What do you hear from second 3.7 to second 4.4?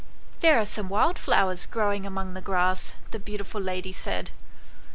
said.